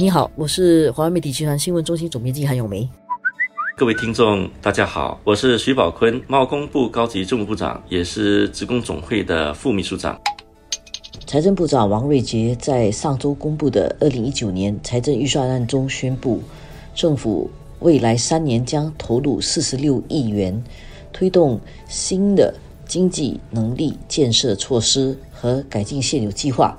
[0.00, 2.88] 你好，我是华为媒体集团新闻中心总编辑韩永梅。
[3.76, 10.16] 各位听众，大家好，我是徐宝坤，贸工部高级政务部长，也是职工总会的副秘书长。
[11.26, 16.40] 财政部长王瑞杰在上周公布的二零一九年财政预算案中宣布，
[16.94, 20.62] 政府未来三年将投入四十六亿元，
[21.12, 22.54] 推动新的
[22.86, 26.78] 经济能力建设措施和改进现有计划。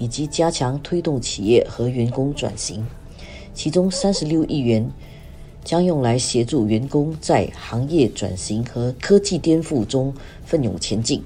[0.00, 2.84] 以及加强推动企业和员工转型，
[3.52, 4.90] 其中三十六亿元
[5.62, 11.22] 将用来协助员工在行业转型和科技颠覆中奋勇前进，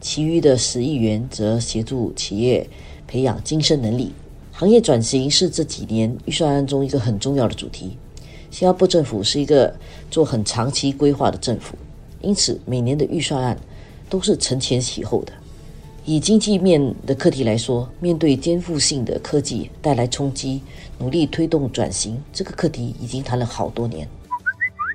[0.00, 2.66] 其余的十亿元则协助企业
[3.06, 4.12] 培养精神能力。
[4.50, 7.98] 行业转型是这几年预算案中一个很重要的主题。
[8.50, 9.76] 新加坡政府是一个
[10.10, 11.76] 做很长期规划的政府，
[12.22, 13.58] 因此每年的预算案
[14.08, 15.32] 都是承前启后的。
[16.08, 20.60] 以经济面的课题来说，面对颠覆性的科技带来冲击，
[21.00, 24.08] 努力推动转型，这个课题已经谈了好多年。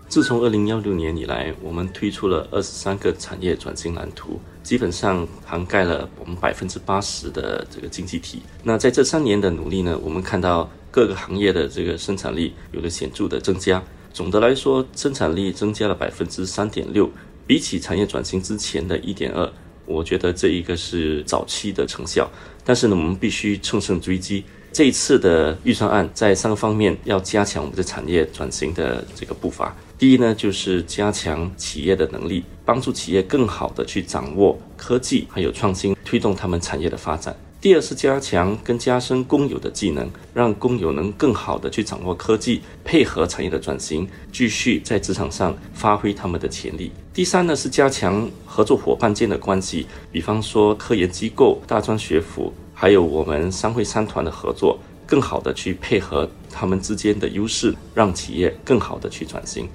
[0.08, 8.42] 自从二零幺六年以来，我们推出了二十三个产业转型蓝图，基本上涵盖了我们百分之八十的这个经济体。
[8.64, 13.84] 那在这三年的努力呢，我们看到各个行业的这个生产力有了显著的增加。
[14.14, 17.10] 总的来说，生产力增加了百分之三点六，
[17.46, 19.52] 比起产业转型之前的一点二。
[19.86, 22.30] 我觉得这一个是早期的成效，
[22.64, 24.44] 但是呢，我们必须乘胜追击。
[24.74, 29.76] 这一次的预算案在三个方面要加强我们的产业转型的这个步伐。
[29.98, 37.36] 第一呢，就是加强企业的能力，帮助企业更好的去掌握科技还有创新，推动他们产业的发展。
[37.62, 46.92] 第二是加强跟加深工友的技能，让工友能更好的去掌握科技，配合产业的转型，继续在职场上发挥他们的潜力。
[47.14, 59.70] 第三呢是加强合作伙伴间的关系，比方说科研机构、大专学府，还有我们商会三团的合作，更好的去配合他们之间的优势，让企业更好的去转型。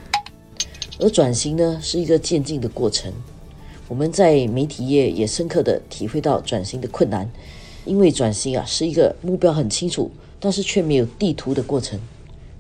[0.99, 3.13] 而转型呢是一个渐进的过程，
[3.87, 7.31] 我们在媒体业也深刻的体会到转型的困难。
[7.87, 11.99] 因为转型啊是一个目标很清楚，但是却没有地图的过程。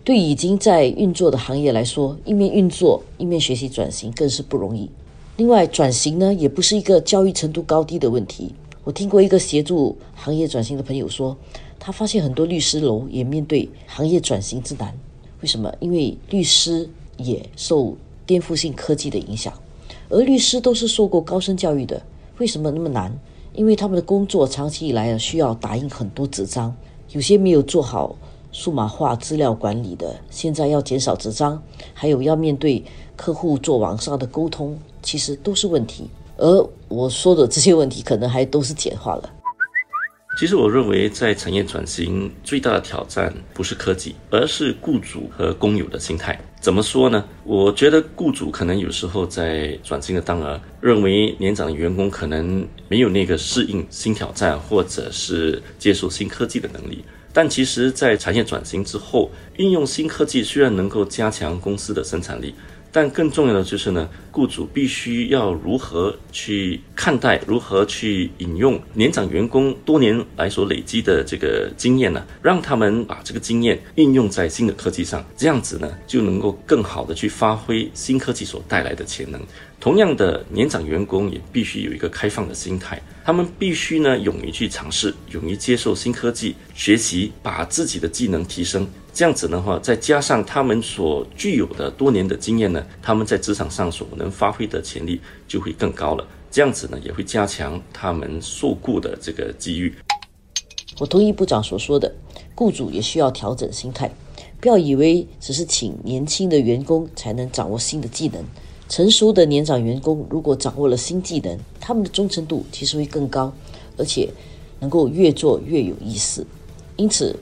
[0.04, 4.88] 对已经在运作的行业来说，一面运作一面学习转型更是不容易。
[5.36, 8.54] 另外，转型呢也不是一个教育程度高低的问题。
[8.84, 11.36] 我听过一个协助行业转型的朋友说，
[11.78, 14.96] 他发现很多律师楼也面对行业转型之难。
[15.42, 15.74] 为什么？
[15.80, 19.52] 因为律师也受颠覆性科技的影响，
[20.08, 22.00] 而律师都是受过高深教育的，
[22.38, 23.12] 为什么那么难？
[23.56, 26.72] 因为他们的工作长期以来啊，需要打印很多纸张，
[27.12, 28.14] 有些没有做好
[28.52, 31.60] 数码化资料管理的，现在要减少纸张，
[31.94, 32.84] 还有要面对
[33.16, 36.10] 客户做网上的沟通，其实都是问题。
[36.36, 39.30] 而我说的这些问题，可能还都是简化了。
[40.36, 46.38] 其实我认为，在产业转型最大的挑战不是科技，而是雇主和工友的心态。
[46.60, 47.24] 怎么说呢？
[47.42, 57.02] 我觉得雇主可能有时候在转型的当儿，认为年长的员工可能没有那个适应新挑战或者是接受新科技的能力。
[57.32, 62.54] 但其实，在产业转型之后，运用新科技虽然能够加强公司的生产力。
[62.96, 72.24] 但更重要的就是呢，雇主必须要如何去看待，如何去引用年长员工多年来所累积的这个经验呢？
[72.40, 79.38] 让他们把这个经验运用在新的科技上，这样子呢，就能够更好的去发挥新科技所带来的潜能。
[79.78, 88.88] 同样的，年长员工也必须有一个开放的心态，他们必须呢，勇于去尝试，勇于接受新科技，学习，把自己的技能提升。
[89.16, 95.18] 这样子的话，再加上他们所具有的多年的经验呢，他们在职场上所能发挥的潜力
[95.48, 96.28] 就会更高了。
[96.50, 99.94] 这样子呢，也会加强他们受雇的这个机遇。
[100.98, 102.14] 我同意部长所说的，
[102.54, 104.12] 雇主也需要调整心态，
[104.60, 108.44] 不要以为只是请年轻的员工才能掌握新的技能。
[108.86, 113.50] 成熟的年长员工如果掌握了新技能，他们的忠诚度其实会更高，
[113.96, 114.28] 而且
[114.80, 116.46] 能够越做越有意思。
[116.96, 117.34] 因此。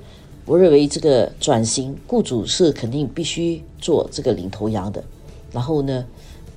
[0.47, 5.03] 我认为这个转型，雇主是肯定必须做这个领头羊的。
[5.51, 6.05] 然后呢，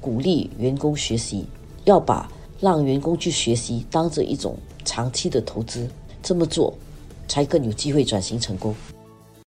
[0.01, 1.45] 鼓励员工学习，
[1.85, 2.29] 要把
[2.59, 5.87] 让员工去学习当着一种长期的投资，
[6.21, 6.73] 这么做
[7.29, 8.75] 才更有机会转型成功。